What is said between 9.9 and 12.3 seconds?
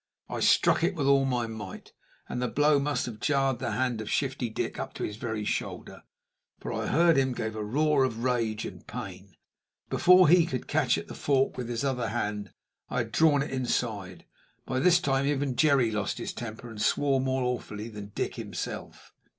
Before he could catch at the fork with his other